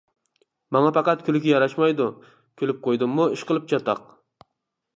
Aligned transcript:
ماڭا 0.75 0.91
پەقەت 0.95 1.21
كۈلكە 1.27 1.51
ياراشمايدۇ، 1.51 2.07
كۈلۈپ 2.61 2.81
قويدۇممۇ 2.87 3.29
ئىشقىلىپ 3.35 3.69
چاتاق. 3.75 4.01